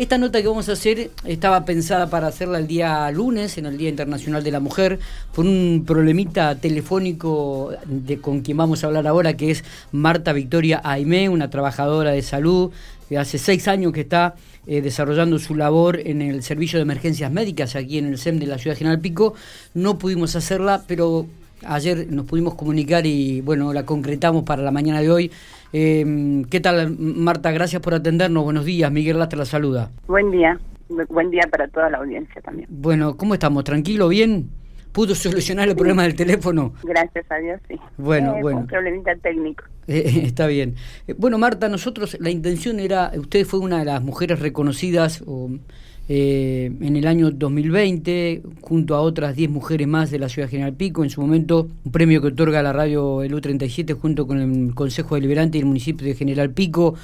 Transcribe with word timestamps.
Esta 0.00 0.16
nota 0.16 0.40
que 0.40 0.48
vamos 0.48 0.66
a 0.70 0.72
hacer 0.72 1.10
estaba 1.26 1.66
pensada 1.66 2.08
para 2.08 2.26
hacerla 2.26 2.56
el 2.56 2.66
día 2.66 3.10
lunes, 3.10 3.58
en 3.58 3.66
el 3.66 3.76
Día 3.76 3.90
Internacional 3.90 4.42
de 4.42 4.50
la 4.50 4.58
Mujer, 4.58 4.98
por 5.34 5.44
un 5.44 5.84
problemita 5.86 6.54
telefónico 6.54 7.74
de, 7.84 8.18
con 8.18 8.40
quien 8.40 8.56
vamos 8.56 8.82
a 8.82 8.86
hablar 8.86 9.06
ahora, 9.06 9.36
que 9.36 9.50
es 9.50 9.62
Marta 9.92 10.32
Victoria 10.32 10.80
Aimé, 10.84 11.28
una 11.28 11.50
trabajadora 11.50 12.12
de 12.12 12.22
salud 12.22 12.70
que 13.10 13.18
hace 13.18 13.36
seis 13.36 13.68
años 13.68 13.92
que 13.92 14.00
está 14.00 14.36
eh, 14.66 14.80
desarrollando 14.80 15.38
su 15.38 15.54
labor 15.54 16.00
en 16.02 16.22
el 16.22 16.42
Servicio 16.44 16.78
de 16.78 16.84
Emergencias 16.84 17.30
Médicas 17.30 17.76
aquí 17.76 17.98
en 17.98 18.06
el 18.06 18.16
SEM 18.16 18.38
de 18.38 18.46
la 18.46 18.56
Ciudad 18.56 18.78
General 18.78 19.00
Pico. 19.00 19.34
No 19.74 19.98
pudimos 19.98 20.34
hacerla, 20.34 20.82
pero 20.86 21.26
ayer 21.66 22.06
nos 22.10 22.26
pudimos 22.26 22.54
comunicar 22.54 23.06
y 23.06 23.40
bueno, 23.40 23.72
la 23.72 23.84
concretamos 23.84 24.44
para 24.44 24.62
la 24.62 24.70
mañana 24.70 25.00
de 25.00 25.10
hoy. 25.10 25.30
Eh, 25.72 26.44
¿Qué 26.50 26.60
tal, 26.60 26.96
Marta? 26.98 27.50
Gracias 27.52 27.80
por 27.80 27.94
atendernos. 27.94 28.44
Buenos 28.44 28.64
días. 28.64 28.90
Miguel 28.90 29.18
Lastra 29.18 29.38
la 29.38 29.44
saluda. 29.44 29.90
Buen 30.06 30.30
día. 30.30 30.58
Buen 31.08 31.30
día 31.30 31.42
para 31.50 31.68
toda 31.68 31.88
la 31.90 31.98
audiencia 31.98 32.40
también. 32.42 32.68
Bueno, 32.70 33.16
¿cómo 33.16 33.34
estamos? 33.34 33.64
¿Tranquilo? 33.64 34.08
¿Bien? 34.08 34.50
¿Pudo 34.92 35.14
solucionar 35.14 35.68
el 35.68 35.76
problema 35.76 36.02
del 36.02 36.16
teléfono? 36.16 36.72
Gracias 36.82 37.24
a 37.30 37.36
Dios, 37.36 37.60
sí. 37.68 37.76
Bueno, 37.96 38.34
bueno. 38.42 38.60
Un 38.60 38.66
problemita 38.66 39.14
técnico. 39.16 39.64
Eh, 39.86 40.02
eh, 40.06 40.22
está 40.24 40.48
bien. 40.48 40.74
bueno, 41.16 41.38
Marta, 41.38 41.68
nosotros, 41.68 42.16
la 42.20 42.30
intención 42.30 42.80
era, 42.80 43.12
usted 43.16 43.44
fue 43.44 43.60
una 43.60 43.78
de 43.78 43.84
las 43.84 44.02
mujeres 44.02 44.40
reconocidas 44.40 45.22
o, 45.26 45.50
eh, 46.12 46.72
en 46.80 46.96
el 46.96 47.06
año 47.06 47.30
2020, 47.30 48.42
junto 48.62 48.96
a 48.96 49.00
otras 49.00 49.36
10 49.36 49.48
mujeres 49.48 49.86
más 49.86 50.10
de 50.10 50.18
la 50.18 50.28
Ciudad 50.28 50.48
General 50.48 50.74
Pico, 50.74 51.04
en 51.04 51.10
su 51.10 51.20
momento 51.20 51.68
un 51.84 51.92
premio 51.92 52.20
que 52.20 52.26
otorga 52.26 52.64
la 52.64 52.72
radio 52.72 53.22
el 53.22 53.32
U37 53.32 53.96
junto 53.96 54.26
con 54.26 54.40
el 54.40 54.74
Consejo 54.74 55.14
Deliberante 55.14 55.58
y 55.58 55.60
el 55.60 55.68
municipio 55.68 56.04
de 56.08 56.16
General 56.16 56.50
Pico. 56.50 56.96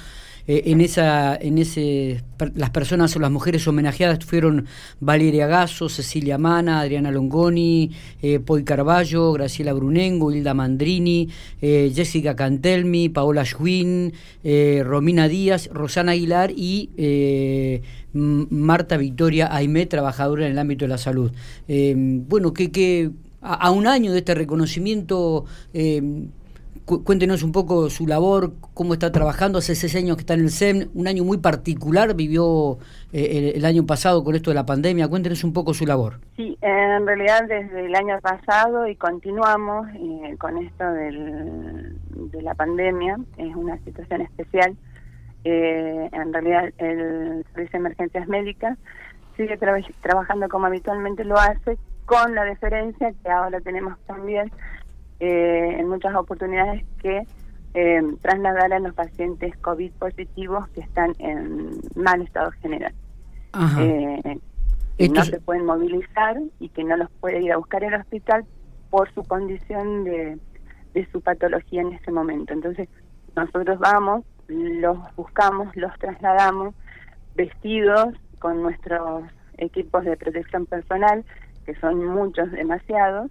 Eh, 0.47 0.71
en 0.71 0.79
esa 0.81 1.35
en 1.35 1.57
ese 1.57 2.23
las 2.55 2.69
personas 2.69 3.15
o 3.15 3.19
las 3.19 3.31
mujeres 3.31 3.67
homenajeadas 3.67 4.23
fueron 4.23 4.65
Valeria 4.99 5.45
Gasso, 5.47 5.89
Cecilia 5.89 6.37
Mana, 6.37 6.79
Adriana 6.79 7.11
Longoni, 7.11 7.91
eh, 8.21 8.39
Poi 8.39 8.63
Carballo, 8.63 9.33
Graciela 9.33 9.73
Brunengo, 9.73 10.31
Hilda 10.31 10.53
Mandrini, 10.53 11.27
eh, 11.61 11.91
Jessica 11.93 12.35
Cantelmi, 12.35 13.09
Paola 13.09 13.43
Schwinn, 13.43 14.13
Romina 14.83 15.27
Díaz, 15.27 15.69
Rosana 15.73 16.13
Aguilar 16.13 16.51
y 16.55 16.89
Marta 18.13 18.97
Victoria 18.97 19.53
Aimé, 19.53 19.85
trabajadora 19.85 20.45
en 20.45 20.53
el 20.53 20.59
ámbito 20.59 20.85
de 20.85 20.89
la 20.89 20.97
salud. 20.97 21.31
bueno, 21.67 22.53
que, 22.53 22.71
que 22.71 23.11
a, 23.41 23.71
un 23.71 23.87
año 23.87 24.13
de 24.13 24.19
este 24.19 24.35
reconocimiento 24.35 25.45
cuéntenos 26.87 27.43
un 27.43 27.51
poco 27.51 27.89
su 27.89 28.07
labor, 28.07 28.53
cómo 28.73 28.93
está 28.93 29.11
trabajando, 29.11 29.59
hace 29.59 29.75
seis 29.75 29.95
años 29.97 30.15
que 30.15 30.21
está 30.21 30.35
en 30.35 30.39
el 30.39 30.49
SEM, 30.49 30.89
un 30.93 31.07
año 31.07 31.23
muy 31.25 31.37
particular 31.37 32.15
vivió 32.15 32.77
eh, 33.11 33.51
el, 33.55 33.65
año 33.65 33.85
pasado 33.85 34.23
con 34.23 34.35
esto 34.35 34.51
de 34.51 34.55
la 34.55 34.65
pandemia, 34.65 35.09
cuéntenos 35.09 35.43
un 35.43 35.51
poco 35.51 35.73
su 35.73 35.85
labor. 35.85 36.21
Sí, 36.37 36.57
en 36.61 37.05
realidad 37.05 37.41
desde 37.47 37.85
el 37.85 37.93
año 37.93 38.17
pasado 38.21 38.87
y 38.87 38.95
continuamos 38.95 39.87
eh, 39.95 40.37
con 40.39 40.57
esto 40.57 40.89
del, 40.91 41.97
de 42.31 42.41
la 42.41 42.55
pandemia, 42.55 43.17
es 43.37 43.53
una 43.55 43.77
situación 43.79 44.21
especial, 44.21 44.77
eh, 45.43 46.09
en 46.11 46.33
realidad 46.33 46.69
el 46.77 47.45
Servicio 47.53 47.71
de 47.73 47.77
Emergencias 47.77 48.27
Médicas 48.29 48.77
sigue 49.35 49.57
trabajando 50.01 50.49
como 50.49 50.65
habitualmente 50.65 51.23
lo 51.25 51.37
hace, 51.37 51.77
con 52.05 52.33
la 52.33 52.45
diferencia 52.45 53.13
que 53.21 53.29
ahora 53.29 53.59
tenemos 53.59 53.99
también 54.07 54.49
eh, 55.19 55.75
en 55.79 55.87
muchas 55.87 56.15
oportunidades 56.15 56.85
que 57.01 57.23
eh, 57.73 58.01
trasladar 58.21 58.73
a 58.73 58.79
los 58.79 58.93
pacientes 58.93 59.55
COVID 59.57 59.91
positivos 59.93 60.67
que 60.69 60.81
están 60.81 61.13
en 61.19 61.79
mal 61.95 62.21
estado 62.21 62.51
general. 62.61 62.93
Eh, 63.79 64.39
no 65.09 65.23
se 65.23 65.39
pueden 65.41 65.65
movilizar 65.65 66.37
y 66.59 66.69
que 66.69 66.83
no 66.83 66.97
los 66.97 67.09
puede 67.19 67.41
ir 67.41 67.51
a 67.51 67.57
buscar 67.57 67.83
el 67.83 67.93
hospital 67.93 68.45
por 68.89 69.13
su 69.13 69.23
condición 69.23 70.03
de, 70.03 70.39
de 70.93 71.07
su 71.11 71.21
patología 71.21 71.81
en 71.81 71.93
ese 71.93 72.11
momento. 72.11 72.53
Entonces, 72.53 72.89
nosotros 73.35 73.77
vamos, 73.79 74.23
los 74.47 74.97
buscamos, 75.15 75.75
los 75.75 75.93
trasladamos 75.99 76.73
vestidos 77.35 78.15
con 78.39 78.63
nuestros 78.63 79.23
equipos 79.57 80.05
de 80.05 80.17
protección 80.17 80.65
personal 80.65 81.25
que 81.67 81.75
son 81.75 82.03
muchos, 82.05 82.49
demasiados, 82.53 83.29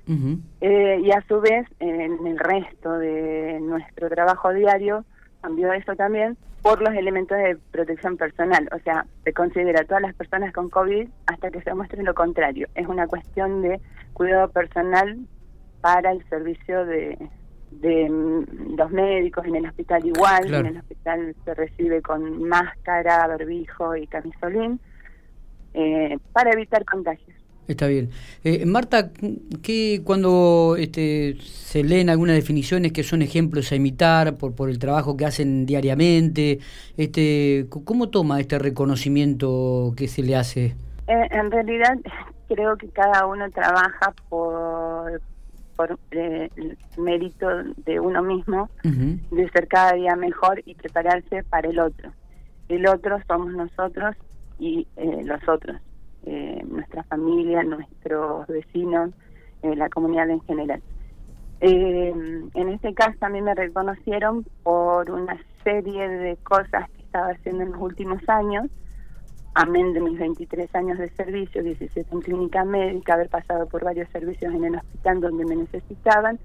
eh, 0.61 1.01
y 1.03 1.11
a 1.11 1.25
su 1.27 1.41
vez 1.41 1.67
en 1.81 2.27
el 2.27 2.39
resto 2.39 2.93
de 2.99 3.59
nuestro 3.63 4.11
trabajo 4.11 4.53
diario 4.53 5.07
cambió 5.41 5.73
eso 5.73 5.97
también 5.97 6.37
por 6.61 6.83
los 6.83 6.93
elementos 6.95 7.39
de 7.39 7.57
protección 7.71 8.19
personal, 8.19 8.69
o 8.75 8.79
sea, 8.81 9.07
se 9.25 9.33
considera 9.33 9.81
a 9.81 9.85
todas 9.85 10.03
las 10.03 10.15
personas 10.15 10.53
con 10.53 10.69
COVID 10.69 11.09
hasta 11.27 11.51
que 11.51 11.63
se 11.63 11.73
muestre 11.73 12.03
lo 12.03 12.13
contrario. 12.13 12.69
Es 12.75 12.87
una 12.87 13.07
cuestión 13.07 13.63
de 13.63 13.81
cuidado 14.13 14.51
personal 14.51 15.17
para 15.81 16.13
el 16.13 16.29
servicio 16.29 16.85
de, 16.85 17.17
de 17.71 18.11
mm, 18.11 18.77
los 18.77 18.91
médicos 18.91 19.47
en 19.47 19.57
el 19.57 19.67
hospital 19.67 20.05
igual, 20.05 20.53
en 20.53 20.67
el 20.67 20.77
hospital 20.77 21.35
se 21.43 21.55
recibe 21.55 22.03
con 22.03 22.43
máscara, 22.43 23.27
barbijo 23.29 23.97
y 23.97 24.07
camisolín, 24.09 24.79
eh, 25.73 26.19
para 26.33 26.51
evitar 26.51 26.85
contagios. 26.85 27.36
Está 27.69 27.88
bien. 27.88 28.10
Eh, 28.44 28.65
Marta, 28.65 29.10
¿qué, 29.62 30.00
cuando 30.04 30.77
este, 30.78 31.37
se 31.41 31.82
leen 31.82 32.10
algunas 32.10 32.37
definiciones 32.37 32.93
que 32.93 33.03
son 33.03 33.22
ejemplos 33.22 33.72
a 33.72 33.77
imitar 33.77 34.37
por, 34.37 34.54
por 34.54 34.71
el 34.71 34.78
trabajo 34.78 35.16
que 35.16 35.27
hacen 35.27 35.66
diariamente, 35.66 36.60
este, 36.97 37.66
¿cómo 37.69 38.09
toma 38.09 38.41
este 38.41 38.59
reconocimiento 38.59 39.94
que 39.97 40.06
se 40.06 40.22
le 40.22 40.37
hace? 40.37 40.76
Eh, 41.09 41.28
en 41.31 41.50
realidad 41.50 41.99
creo 42.49 42.76
que 42.76 42.88
cada 42.88 43.26
uno 43.26 43.50
trabaja 43.50 44.15
por, 44.28 45.21
por 45.75 45.99
eh, 46.12 46.49
el 46.56 46.78
mérito 46.97 47.49
de 47.84 47.99
uno 47.99 48.22
mismo, 48.22 48.71
de 48.84 49.50
ser 49.50 49.66
cada 49.66 49.93
día 49.93 50.15
mejor 50.15 50.62
y 50.65 50.75
prepararse 50.75 51.43
para 51.43 51.69
el 51.69 51.81
otro. 51.81 52.12
El 52.69 52.87
otro 52.87 53.19
somos 53.26 53.53
nosotros 53.53 54.15
y 54.59 54.87
los 54.97 55.49
otros 55.49 55.76
eh, 56.26 56.62
nuestra 56.69 57.04
familia, 57.04 57.62
nuestros 57.62 58.47
vecinos, 58.48 59.10
eh, 59.62 59.76
la 59.76 59.88
comunidad 59.88 60.28
en 60.28 60.41
general. 60.42 60.82
Eh, 61.60 62.12
en 62.53 62.69
este 62.69 62.92
caso 62.94 63.16
también 63.19 63.44
me 63.44 63.54
reconocieron 63.54 64.44
por 64.62 65.10
una 65.10 65.38
serie 65.64 66.09
de 66.09 66.37
cosas 66.38 66.91
que 66.91 67.03
estaba 67.03 67.28
haciendo 67.28 67.62
en 67.62 67.72
los 67.72 67.81
últimos 67.81 68.20
años, 68.28 68.66
amén 69.54 69.94
de 69.94 70.00
mis 70.00 70.19
23 70.19 70.75
años 70.75 70.98
de 70.98 71.09
servicio, 71.10 71.62
17 71.62 72.09
en 72.12 72.20
clínica 72.20 72.64
médica, 72.64 73.14
haber 73.14 73.31
pasado 73.31 73.66
por 73.69 73.84
varios 73.84 74.08
servicios 74.10 74.53
en 74.53 74.64
el 74.64 74.75
hospital 74.76 75.20
donde 75.20 75.44
me 75.47 75.56
necesitaban, 75.56 76.38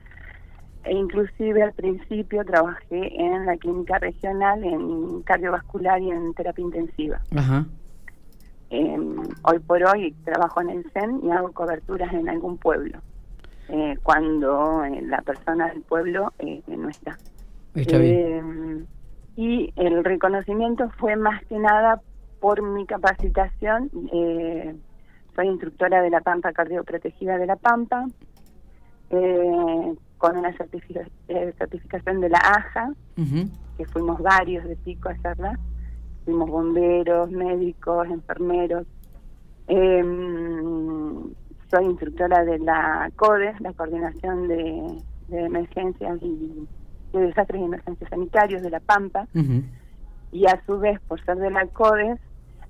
e 0.84 0.94
inclusive 0.94 1.62
al 1.62 1.74
principio 1.74 2.46
trabajé 2.46 3.20
en 3.22 3.46
la 3.46 3.58
clínica 3.58 4.00
regional 4.00 4.64
en 4.64 5.22
cardiovascular 5.24 6.02
y 6.02 6.12
en 6.12 6.34
terapia 6.34 6.64
intensiva. 6.64 7.22
Ajá. 7.36 7.66
Em, 8.72 9.18
hoy 9.44 9.60
por 9.60 9.84
hoy 9.84 10.14
trabajo 10.24 10.62
en 10.62 10.70
el 10.70 10.90
CEN 10.94 11.20
y 11.26 11.32
hago 11.32 11.52
coberturas 11.52 12.14
en 12.14 12.30
algún 12.30 12.58
pueblo, 12.58 13.00
eh, 13.68 13.98
cuando 14.02 14.86
eh, 14.86 15.02
la 15.02 15.22
persona 15.24 15.68
del 15.68 15.82
pueblo 15.82 16.32
eh, 16.40 16.64
no 16.68 16.88
está. 16.88 17.18
Em, 17.76 18.86
y 19.36 19.74
el 19.76 20.06
reconocimiento 20.06 20.90
fue 20.98 21.18
más 21.18 21.44
que 21.48 21.60
nada 21.60 22.02
por 22.40 22.62
mi 22.62 22.86
capacitación. 22.86 23.92
soy 25.36 25.48
instructora 25.48 26.02
de 26.02 26.10
la 26.10 26.22
Pampa 26.22 26.54
Cardioprotegida 26.54 27.38
de 27.38 27.48
la 27.48 27.58
Pampa, 27.58 28.06
con 29.10 30.38
una 30.38 30.56
certificación 30.56 32.22
de 32.22 32.30
la 32.30 32.38
AJA, 32.38 32.94
que 33.78 33.86
fuimos 33.86 34.22
varios 34.22 34.64
de 34.64 34.78
pico 34.78 35.10
a 35.10 35.12
hacerla 35.12 35.60
fuimos 36.32 36.50
bomberos, 36.50 37.30
médicos, 37.30 38.08
enfermeros. 38.08 38.88
Em, 39.68 41.34
soy 41.70 41.86
instructora 41.86 42.46
de 42.46 42.60
la 42.60 43.12
CODES, 43.18 43.60
la 43.60 43.74
Coordinación 43.74 44.48
de, 44.48 44.98
Emergencias 45.30 46.20
y 46.22 46.68
de 47.14 47.22
Desastres 47.28 47.62
y 47.62 47.66
Emergencias 47.66 48.10
Sanitarios 48.10 48.62
de 48.62 48.70
La 48.70 48.80
Pampa. 48.80 49.28
Y 50.32 50.46
a 50.46 50.62
su 50.66 50.80
vez, 50.80 51.00
por 51.08 51.24
ser 51.24 51.38
de 51.38 51.52
la 51.52 51.68
CODES, 51.68 52.20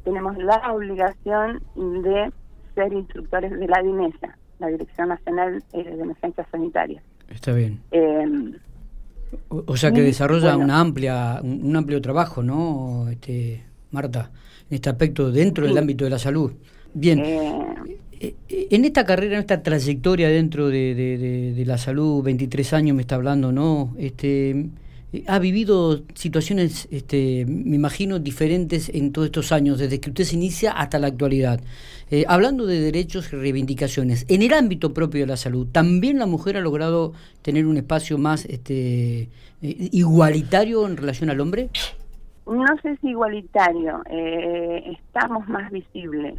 tenemos 0.04 0.38
la 0.38 0.74
obligación 0.74 1.62
de 1.76 2.32
ser 2.74 2.94
instructores 2.94 3.52
de 3.52 3.68
la 3.68 3.82
DINESA, 3.82 4.38
la 4.60 4.68
Dirección 4.68 5.10
Nacional 5.10 5.64
eh, 5.74 5.84
de 5.84 6.02
Emergencias 6.02 6.48
Sanitarias. 6.52 7.04
Está 7.30 7.54
bien. 7.54 7.80
Eh, 7.92 8.54
o, 9.50 9.78
sea 9.78 9.92
que 9.92 10.02
desarrolla 10.02 10.58
una 10.58 10.80
amplia, 10.80 11.40
un, 11.44 11.76
amplio 11.76 12.02
trabajo, 12.02 12.44
¿no, 12.44 13.08
este, 13.10 13.64
Marta? 13.92 14.32
En 14.70 14.76
este 14.76 14.90
aspecto 14.90 15.32
dentro 15.32 15.66
del 15.66 15.78
ámbito 15.78 16.06
de 16.06 16.10
la 16.10 16.20
salud. 16.20 16.54
Bien. 16.94 17.20
Eh. 17.20 18.00
Eh, 18.20 18.36
en 18.70 18.86
esta 18.86 19.04
carrera, 19.04 19.36
en 19.36 19.40
esta 19.42 19.64
trayectoria 19.64 20.30
dentro 20.30 20.70
de, 20.70 21.64
la 21.66 21.78
salud, 21.78 22.24
23 22.24 22.74
años 22.74 22.96
me 22.96 23.02
está 23.02 23.16
hablando, 23.16 23.52
¿no? 23.52 23.96
Este, 23.98 24.52
Eh, 24.52 24.70
ha 25.28 25.40
vivido 25.40 26.02
situaciones, 26.14 26.88
este, 26.90 27.46
me 27.46 27.76
imagino, 27.76 28.20
diferentes 28.20 28.90
en 28.90 29.12
todos 29.12 29.26
estos 29.26 29.52
años, 29.52 29.80
desde 29.80 30.00
que 30.00 30.10
usted 30.10 30.24
se 30.24 30.36
inicia 30.36 30.72
hasta 30.72 31.00
la 31.00 31.08
actualidad. 31.08 31.60
Eh, 32.10 32.24
hablando 32.28 32.66
de 32.66 32.80
derechos 32.80 33.32
y 33.34 33.36
reivindicaciones, 33.36 34.26
en 34.30 34.42
el 34.42 34.54
ámbito 34.54 34.94
propio 34.94 35.22
de 35.22 35.28
la 35.28 35.38
salud, 35.38 35.68
¿también 35.72 36.18
la 36.18 36.26
mujer 36.26 36.56
ha 36.58 36.62
logrado 36.62 37.14
tener 37.42 37.66
un 37.66 37.78
espacio 37.78 38.18
más 38.18 38.46
este, 38.46 39.24
eh, 39.24 39.30
igualitario 39.62 40.88
en 40.88 40.96
relación 40.96 41.30
al 41.30 41.42
hombre? 41.42 41.70
No 42.46 42.66
sé 42.82 42.98
si 43.02 43.10
igualitario, 43.10 44.02
estamos 44.10 45.48
más 45.48 45.72
visibles. 45.72 46.36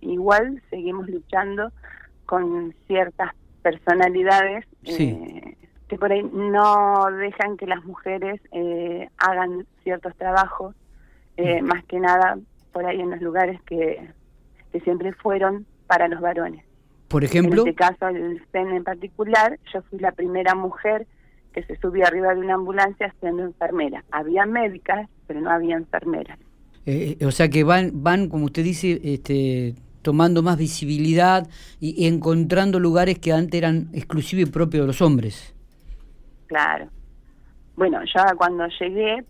igual 0.00 0.60
seguimos 0.70 1.08
luchando 1.08 1.70
con 2.24 2.74
ciertas 2.86 3.32
personalidades. 3.62 4.64
Sí 4.82 5.35
que 5.88 5.96
por 5.96 6.12
ahí 6.12 6.22
no 6.22 7.06
dejan 7.12 7.56
que 7.56 7.66
las 7.66 7.84
mujeres 7.84 8.40
eh, 8.52 9.08
hagan 9.18 9.66
ciertos 9.82 10.14
trabajos, 10.16 10.74
eh, 11.36 11.62
más 11.62 11.84
que 11.84 12.00
nada 12.00 12.38
por 12.72 12.86
ahí 12.86 13.00
en 13.00 13.10
los 13.10 13.20
lugares 13.20 13.60
que, 13.62 14.10
que 14.72 14.80
siempre 14.80 15.12
fueron 15.12 15.66
para 15.86 16.08
los 16.08 16.20
varones. 16.20 16.64
Por 17.08 17.22
ejemplo. 17.22 17.62
En 17.62 17.68
este 17.68 17.74
caso, 17.74 18.08
el 18.08 18.42
CEN 18.50 18.70
en 18.70 18.84
particular, 18.84 19.58
yo 19.72 19.82
fui 19.82 19.98
la 20.00 20.12
primera 20.12 20.54
mujer 20.54 21.06
que 21.52 21.62
se 21.62 21.76
subió 21.78 22.06
arriba 22.06 22.34
de 22.34 22.40
una 22.40 22.54
ambulancia 22.54 23.14
siendo 23.20 23.44
enfermera. 23.44 24.04
Había 24.10 24.44
médicas, 24.44 25.08
pero 25.26 25.40
no 25.40 25.50
había 25.50 25.76
enfermeras. 25.76 26.38
Eh, 26.84 27.16
o 27.24 27.30
sea 27.30 27.48
que 27.48 27.64
van, 27.64 28.02
van, 28.02 28.28
como 28.28 28.44
usted 28.44 28.62
dice, 28.62 29.00
este, 29.04 29.74
tomando 30.02 30.42
más 30.42 30.58
visibilidad 30.58 31.48
y, 31.80 32.02
y 32.02 32.06
encontrando 32.08 32.78
lugares 32.78 33.18
que 33.18 33.32
antes 33.32 33.56
eran 33.56 33.88
exclusivos 33.92 34.48
y 34.48 34.52
propios 34.52 34.82
de 34.82 34.86
los 34.88 35.00
hombres. 35.00 35.55
Claro. 36.46 36.88
Bueno, 37.76 38.00
ya 38.14 38.34
cuando 38.36 38.66
llegué 38.80 39.24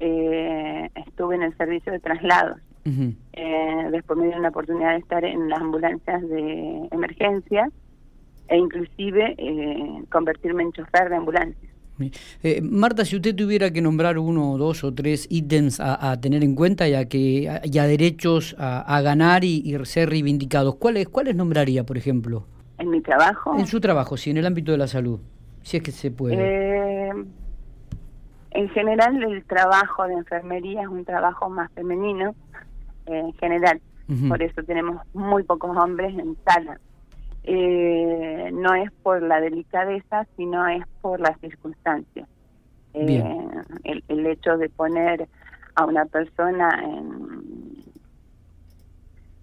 eh, 0.00 0.90
estuve 1.06 1.36
en 1.36 1.42
el 1.42 1.56
servicio 1.56 1.92
de 1.92 2.00
traslados. 2.00 2.58
eh, 3.32 3.88
después 3.90 4.18
me 4.18 4.26
dieron 4.26 4.42
la 4.42 4.50
oportunidad 4.50 4.92
de 4.92 4.98
estar 4.98 5.24
en 5.24 5.48
las 5.48 5.60
ambulancias 5.60 6.20
de 6.22 6.88
emergencia 6.90 7.70
e 8.48 8.58
inclusive 8.58 9.34
eh, 9.38 10.04
convertirme 10.10 10.64
en 10.64 10.72
chofer 10.72 11.08
de 11.08 11.16
ambulancia. 11.16 11.68
Eh, 12.42 12.60
Marta, 12.60 13.04
si 13.04 13.16
usted 13.16 13.34
tuviera 13.34 13.70
que 13.70 13.80
nombrar 13.80 14.18
uno, 14.18 14.58
dos 14.58 14.84
o 14.84 14.92
tres 14.92 15.28
ítems 15.30 15.78
a, 15.80 16.20
tener 16.20 16.42
en 16.42 16.56
cuenta 16.56 16.88
ya 16.88 17.06
que 17.06 17.60
ya 17.64 17.86
derechos 17.86 18.56
a, 18.58 19.00
ganar 19.00 19.44
y, 19.44 19.62
y, 19.64 19.84
ser 19.86 20.10
reivindicados, 20.10 20.74
¿cuáles 20.74 21.08
cuáles 21.08 21.36
nombraría, 21.36 21.84
por 21.84 21.96
ejemplo? 21.96 22.46
En 22.78 22.90
mi 22.90 23.00
trabajo. 23.00 23.56
En 23.56 23.66
su 23.68 23.80
trabajo, 23.80 24.16
sí, 24.16 24.30
en 24.30 24.38
el 24.38 24.46
ámbito 24.46 24.72
de 24.72 24.78
la 24.78 24.88
salud 24.88 25.20
si 25.64 25.78
es 25.78 25.82
que 25.82 25.90
se 25.90 26.10
puede. 26.10 26.36
Eh, 26.38 27.12
en 28.52 28.68
general 28.68 29.20
el 29.22 29.44
trabajo 29.44 30.06
de 30.06 30.14
enfermería 30.14 30.82
es 30.82 30.88
un 30.88 31.04
trabajo 31.04 31.50
más 31.50 31.72
femenino, 31.72 32.34
en 33.06 33.32
general, 33.34 33.80
por 34.28 34.42
eso 34.42 34.62
tenemos 34.62 35.00
muy 35.12 35.42
pocos 35.42 35.76
hombres 35.76 36.16
en 36.16 36.36
sala. 36.46 36.78
Eh, 37.42 38.50
no 38.52 38.74
es 38.74 38.90
por 39.02 39.22
la 39.22 39.40
delicadeza, 39.40 40.26
sino 40.36 40.66
es 40.68 40.84
por 41.02 41.20
las 41.20 41.38
circunstancias. 41.40 42.28
Eh, 42.94 43.22
el, 43.84 44.04
el 44.08 44.26
hecho 44.26 44.56
de 44.56 44.68
poner 44.70 45.28
a 45.74 45.84
una 45.84 46.06
persona 46.06 46.70
en 46.82 47.23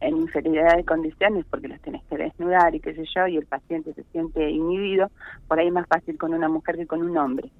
en 0.01 0.17
inferioridad 0.17 0.75
de 0.75 0.83
condiciones 0.83 1.45
porque 1.49 1.67
los 1.67 1.79
tenés 1.81 2.03
que 2.09 2.17
desnudar 2.17 2.73
y 2.75 2.79
qué 2.79 2.93
sé 2.93 3.05
yo, 3.15 3.27
y 3.27 3.37
el 3.37 3.45
paciente 3.45 3.93
se 3.93 4.03
siente 4.11 4.49
inhibido, 4.49 5.09
por 5.47 5.59
ahí 5.59 5.67
es 5.67 5.73
más 5.73 5.87
fácil 5.87 6.17
con 6.17 6.33
una 6.33 6.49
mujer 6.49 6.75
que 6.75 6.87
con 6.87 7.01
un 7.01 7.17
hombre. 7.17 7.51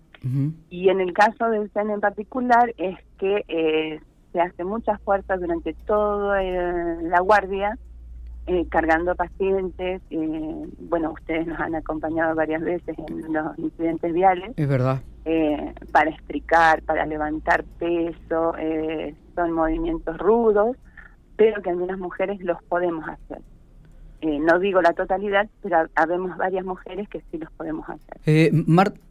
Y 0.69 0.89
en 0.89 1.01
el 1.01 1.13
caso 1.13 1.49
del 1.49 1.71
SEN 1.71 1.89
en 1.89 1.99
particular 1.99 2.75
es 2.77 2.95
que 3.17 3.43
eh, 3.47 3.99
se 4.31 4.39
hace 4.39 4.63
mucha 4.63 4.99
fuerza 4.99 5.35
durante 5.35 5.73
toda 5.73 6.43
la 6.43 7.19
guardia, 7.21 7.75
eh, 8.45 8.67
cargando 8.69 9.15
pacientes. 9.15 9.99
Eh, 10.11 10.67
bueno, 10.79 11.13
ustedes 11.13 11.47
nos 11.47 11.59
han 11.59 11.73
acompañado 11.73 12.35
varias 12.35 12.61
veces 12.61 12.95
en 12.99 13.33
los 13.33 13.57
incidentes 13.57 14.13
viales. 14.13 14.51
Es 14.57 14.67
verdad. 14.67 15.01
para 15.91 16.11
estricar, 16.11 16.83
para 16.83 17.07
levantar 17.07 17.63
peso, 17.79 18.53
son 19.33 19.51
movimientos 19.53 20.19
rudos 20.19 20.77
pero 21.41 21.59
que 21.63 21.71
algunas 21.71 21.97
mujeres 21.97 22.39
los 22.41 22.61
podemos 22.65 23.03
hacer. 23.09 23.39
Eh, 24.21 24.37
no 24.39 24.59
digo 24.59 24.79
la 24.79 24.93
totalidad, 24.93 25.49
pero 25.63 25.87
habemos 25.95 26.37
varias 26.37 26.63
mujeres 26.63 27.09
que 27.09 27.19
sí 27.31 27.39
los 27.39 27.51
podemos 27.53 27.89
hacer. 27.89 28.17
Eh, 28.27 28.51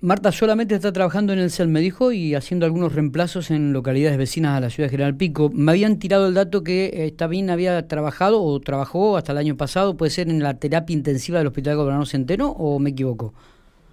Marta 0.00 0.30
solamente 0.30 0.76
está 0.76 0.92
trabajando 0.92 1.32
en 1.32 1.40
el 1.40 1.50
CEL, 1.50 1.66
me 1.66 1.80
dijo, 1.80 2.12
y 2.12 2.36
haciendo 2.36 2.66
algunos 2.66 2.94
reemplazos 2.94 3.50
en 3.50 3.72
localidades 3.72 4.16
vecinas 4.16 4.56
a 4.56 4.60
la 4.60 4.70
ciudad 4.70 4.86
de 4.86 4.92
General 4.92 5.16
Pico. 5.16 5.50
Me 5.52 5.72
habían 5.72 5.98
tirado 5.98 6.28
el 6.28 6.34
dato 6.34 6.62
que 6.62 7.04
está 7.04 7.26
bien 7.26 7.50
había 7.50 7.88
trabajado 7.88 8.40
o 8.44 8.60
trabajó 8.60 9.16
hasta 9.16 9.32
el 9.32 9.38
año 9.38 9.56
pasado, 9.56 9.96
¿puede 9.96 10.10
ser 10.10 10.28
en 10.28 10.40
la 10.40 10.54
terapia 10.54 10.94
intensiva 10.94 11.38
del 11.38 11.48
Hospital 11.48 11.78
Gobernador 11.78 12.06
Centeno 12.06 12.50
o 12.52 12.78
me 12.78 12.90
equivoco? 12.90 13.34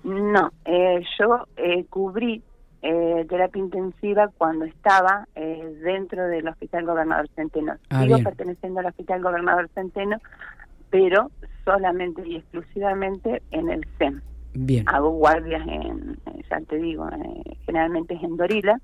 No, 0.04 0.52
eh, 0.64 1.02
yo 1.18 1.48
cubrí 1.90 2.44
eh, 2.90 3.26
terapia 3.28 3.62
intensiva 3.62 4.30
cuando 4.38 4.64
estaba 4.64 5.28
eh, 5.36 5.78
dentro 5.84 6.26
del 6.30 6.48
Hospital 6.48 6.86
Gobernador 6.86 7.28
Centeno. 7.36 7.76
Ah, 7.90 8.04
Sigo 8.04 8.18
perteneciendo 8.20 8.80
al 8.80 8.86
Hospital 8.86 9.22
Gobernador 9.22 9.70
Centeno, 9.76 10.18
pero 10.90 11.30
solamente 11.66 12.26
y 12.26 12.38
exclusivamente 12.38 13.42
en 13.52 13.70
el 13.72 13.86
CEM. 13.98 14.22
Bien. 14.54 14.86
Hago 14.88 15.10
guardias 15.10 15.68
en, 15.68 16.18
ya 16.50 16.62
te 16.62 16.78
digo, 16.78 17.10
eh, 17.10 17.58
generalmente 17.66 18.14
es 18.14 18.24
en 18.24 18.38
Dorila, 18.38 18.80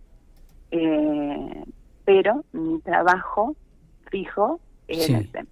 eh, 0.71 1.63
pero 2.03 2.43
mi 2.51 2.81
trabajo 2.81 3.55
fijo 4.11 4.59
es 4.89 5.09
en 5.09 5.15
el 5.15 5.29
CEM. 5.29 5.47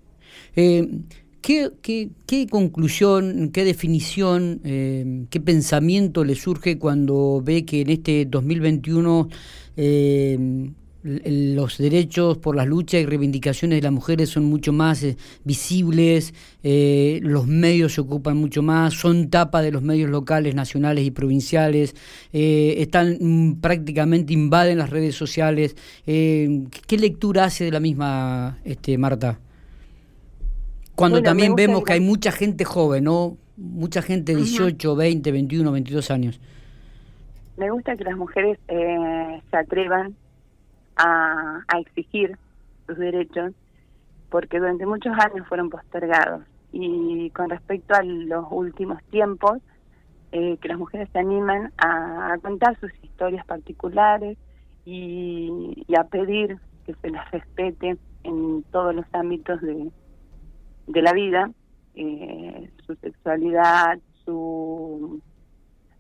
¿Qué, 1.42 1.72
qué, 1.82 2.48
conclusión, 2.48 3.50
qué 3.52 3.66
definición, 3.66 4.62
eh, 4.64 5.26
qué 5.32 5.40
pensamiento 5.40 6.24
le 6.24 6.36
surge 6.36 6.78
cuando 6.78 7.42
ve 7.44 7.66
que 7.66 7.82
en 7.82 7.90
este 7.90 8.26
2021 8.26 9.28
eh, 9.76 10.70
los 11.04 11.80
derechos 11.80 12.38
por 12.38 12.56
las 12.56 12.68
luchas 12.68 13.02
y 13.02 13.08
reivindicaciones 13.08 13.78
de 13.78 13.82
las 13.82 13.92
mujeres 13.92 14.30
son 14.30 14.46
mucho 14.46 14.72
más 14.72 15.02
eh, 15.02 15.18
visibles, 15.44 16.32
los 16.62 17.48
medios 17.48 17.94
se 17.96 18.02
ocupan 18.02 18.38
mucho 18.38 18.62
más, 18.62 18.94
son 18.94 19.32
tapa 19.32 19.64
de 19.64 19.72
los 19.72 19.82
medios 19.82 20.12
locales, 20.12 20.54
nacionales 20.54 21.08
y 21.08 21.10
provinciales, 21.10 21.96
están 22.32 23.58
prácticamente 23.60 24.34
invaden 24.34 24.78
las 24.78 24.92
redes 24.92 25.16
sociales. 25.16 25.76
¿Qué 26.06 26.98
lectura 27.00 27.46
hace 27.46 27.64
de 27.64 27.72
la 27.72 27.80
misma, 27.80 28.60
este, 28.64 28.96
Marta? 29.00 29.40
Cuando 31.02 31.24
también 31.24 31.56
vemos 31.56 31.84
que 31.84 31.94
hay 31.94 32.00
mucha 32.00 32.32
gente 32.32 32.64
joven, 32.64 33.06
¿no? 33.06 33.36
Mucha 33.58 34.04
gente 34.04 34.36
de 34.36 34.42
18, 34.42 34.96
20, 34.96 35.32
21, 35.32 35.72
22 35.72 36.12
años. 36.12 36.40
Me 37.58 37.72
gusta 37.72 37.96
que 37.96 38.04
las 38.04 38.16
mujeres 38.16 38.60
eh, 38.68 39.42
se 39.50 39.58
atrevan 39.58 40.16
a, 40.98 41.64
exigir 41.80 42.38
sus 42.86 42.98
derechos, 42.98 43.54
porque 44.30 44.60
durante 44.60 44.86
muchos 44.86 45.14
años 45.18 45.48
fueron 45.48 45.72
postergados. 45.72 46.44
Y 46.72 47.32
con 47.32 47.50
respecto 47.50 47.96
a 47.96 48.04
los 48.04 48.46
últimos 48.52 49.02
tiempos, 49.06 49.58
eh, 50.32 50.58
que 50.62 50.68
las 50.68 50.78
mujeres 50.78 51.10
se 51.12 51.18
animan 51.18 51.74
a, 51.78 52.38
contar 52.44 52.80
sus 52.80 52.92
historias 53.04 53.44
particulares 53.46 54.38
y, 54.86 55.84
y, 55.88 55.96
a 55.96 56.04
pedir 56.04 56.60
que 56.86 56.94
se 56.94 57.10
las 57.10 57.30
respete 57.32 57.98
en 58.24 58.64
todos 58.72 58.94
los 58.96 59.06
ámbitos 59.14 59.60
de, 59.62 59.92
de 60.92 61.02
la 61.02 61.14
vida, 61.14 61.50
eh, 61.96 62.70
su 62.86 62.96
sexualidad, 62.96 64.00
su, 64.26 65.22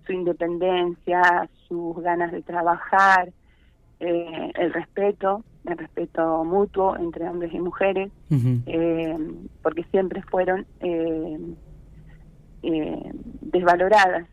su 0.06 0.12
independencia, 0.14 1.50
sus 1.68 1.98
ganas 2.02 2.32
de 2.32 2.42
trabajar, 2.42 3.32
eh, 4.00 4.52
el 4.56 4.74
respeto, 4.74 5.44
el 5.66 5.78
respeto 5.78 6.44
mutuo 6.44 6.98
entre 6.98 7.30
hombres 7.30 7.54
y 7.54 7.60
mujeres, 7.60 8.12
eh, 8.66 9.18
porque 9.62 9.84
siempre 9.86 10.22
fueron 10.24 10.66
desvaloradas 13.42 14.28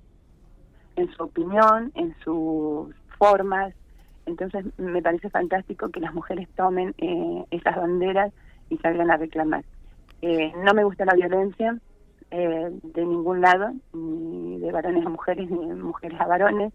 en 0.96 1.10
su 1.12 1.22
opinión, 1.22 1.92
en 1.94 2.14
sus 2.24 2.94
formas. 3.18 3.74
Entonces 4.26 4.64
me 4.78 5.02
parece 5.02 5.28
fantástico 5.30 5.90
que 5.90 6.00
las 6.00 6.14
mujeres 6.14 6.48
tomen 6.56 6.94
esas 7.50 7.76
banderas 7.76 8.32
y 8.70 8.78
salgan 8.78 9.10
a 9.10 9.16
reclamar. 9.16 9.64
Eh, 10.22 10.52
no 10.64 10.74
me 10.74 10.84
gusta 10.84 11.04
la 11.04 11.14
violencia 11.14 11.78
eh, 12.30 12.70
de 12.82 13.06
ningún 13.06 13.40
lado, 13.40 13.72
ni 13.92 14.58
de 14.58 14.72
varones 14.72 15.06
a 15.06 15.08
mujeres, 15.08 15.50
ni 15.50 15.68
de 15.68 15.74
mujeres 15.74 16.20
a 16.20 16.26
varones, 16.26 16.72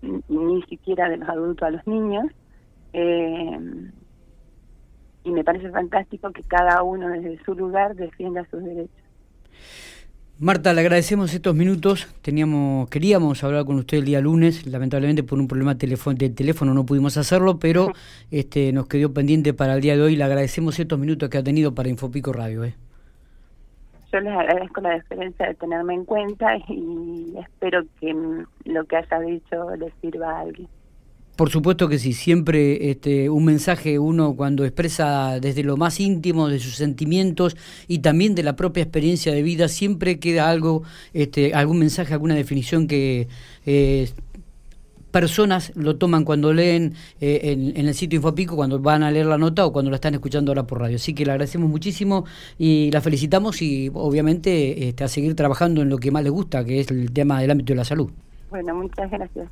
ni, 0.00 0.62
siquiera 0.62 1.08
de 1.08 1.16
los 1.16 1.28
adultos 1.28 1.66
a 1.66 1.70
los 1.70 1.86
niños. 1.86 2.26
Eh, 2.92 3.58
y 5.24 5.30
me 5.30 5.42
parece 5.42 5.70
fantástico 5.70 6.30
que 6.32 6.42
cada 6.42 6.82
uno 6.82 7.08
desde 7.08 7.42
su 7.44 7.54
lugar 7.54 7.94
defienda 7.96 8.46
sus 8.50 8.62
derechos. 8.62 9.04
Marta, 10.44 10.74
le 10.74 10.82
agradecemos 10.82 11.32
estos 11.32 11.54
minutos. 11.54 12.06
Teníamos, 12.20 12.90
queríamos 12.90 13.42
hablar 13.42 13.64
con 13.64 13.76
usted 13.76 13.96
el 13.96 14.04
día 14.04 14.20
lunes, 14.20 14.66
lamentablemente 14.66 15.22
por 15.22 15.38
un 15.38 15.48
problema 15.48 15.72
de 15.72 16.28
teléfono 16.28 16.74
no 16.74 16.84
pudimos 16.84 17.16
hacerlo, 17.16 17.58
pero 17.58 17.88
este, 18.30 18.70
nos 18.70 18.86
quedó 18.86 19.10
pendiente 19.14 19.54
para 19.54 19.72
el 19.72 19.80
día 19.80 19.96
de 19.96 20.02
hoy. 20.02 20.16
Le 20.16 20.24
agradecemos 20.24 20.78
estos 20.78 20.98
minutos 20.98 21.30
que 21.30 21.38
ha 21.38 21.42
tenido 21.42 21.74
para 21.74 21.88
Infopico 21.88 22.30
Radio. 22.34 22.62
¿eh? 22.62 22.74
Yo 24.12 24.20
les 24.20 24.34
agradezco 24.34 24.82
la 24.82 24.96
diferencia 24.96 25.46
de 25.46 25.54
tenerme 25.54 25.94
en 25.94 26.04
cuenta 26.04 26.58
y 26.68 27.32
espero 27.38 27.82
que 27.98 28.14
lo 28.66 28.84
que 28.84 28.96
haya 28.98 29.20
dicho 29.20 29.76
les 29.76 29.94
sirva 30.02 30.30
a 30.30 30.40
alguien. 30.40 30.68
Por 31.36 31.50
supuesto 31.50 31.88
que 31.88 31.98
sí, 31.98 32.12
siempre 32.12 32.90
este, 32.90 33.28
un 33.28 33.44
mensaje 33.44 33.98
uno 33.98 34.36
cuando 34.36 34.64
expresa 34.64 35.40
desde 35.40 35.64
lo 35.64 35.76
más 35.76 35.98
íntimo 35.98 36.48
de 36.48 36.60
sus 36.60 36.76
sentimientos 36.76 37.56
y 37.88 37.98
también 37.98 38.36
de 38.36 38.44
la 38.44 38.54
propia 38.54 38.84
experiencia 38.84 39.32
de 39.32 39.42
vida, 39.42 39.66
siempre 39.66 40.20
queda 40.20 40.48
algo, 40.48 40.84
este, 41.12 41.52
algún 41.52 41.80
mensaje, 41.80 42.14
alguna 42.14 42.36
definición 42.36 42.86
que 42.86 43.26
eh, 43.66 44.10
personas 45.10 45.72
lo 45.74 45.96
toman 45.96 46.24
cuando 46.24 46.52
leen 46.52 46.94
eh, 47.20 47.72
en, 47.74 47.86
el 47.86 47.94
sitio 47.94 48.16
Infopico, 48.18 48.54
cuando 48.54 48.78
van 48.78 49.02
a 49.02 49.10
leer 49.10 49.26
la 49.26 49.38
nota 49.38 49.66
o 49.66 49.72
cuando 49.72 49.90
la 49.90 49.96
están 49.96 50.14
escuchando 50.14 50.52
ahora 50.52 50.68
por 50.68 50.80
radio. 50.80 50.96
Así 50.96 51.14
que 51.14 51.24
le 51.24 51.32
agradecemos 51.32 51.68
muchísimo 51.68 52.26
y 52.58 52.92
la 52.92 53.00
felicitamos 53.00 53.60
y 53.60 53.90
obviamente 53.92 54.88
este, 54.88 55.02
a 55.02 55.08
seguir 55.08 55.34
trabajando 55.34 55.82
en 55.82 55.88
lo 55.88 55.98
que 55.98 56.12
más 56.12 56.22
le 56.22 56.30
gusta, 56.30 56.64
que 56.64 56.78
es 56.78 56.90
el 56.92 57.12
tema 57.12 57.40
del 57.40 57.50
ámbito 57.50 57.72
de 57.72 57.76
la 57.76 57.84
salud. 57.84 58.10
Bueno, 58.50 58.74
muchas 58.74 59.10
gracias. 59.10 59.48